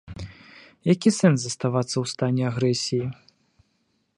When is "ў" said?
1.99-2.05